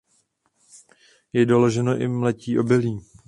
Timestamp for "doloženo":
1.45-1.97